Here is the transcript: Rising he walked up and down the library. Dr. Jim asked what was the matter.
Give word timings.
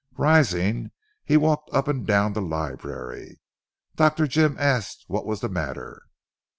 Rising 0.17 0.89
he 1.23 1.37
walked 1.37 1.69
up 1.75 1.87
and 1.87 2.07
down 2.07 2.33
the 2.33 2.41
library. 2.41 3.39
Dr. 3.97 4.25
Jim 4.25 4.55
asked 4.57 5.05
what 5.07 5.27
was 5.27 5.41
the 5.41 5.47
matter. 5.47 6.01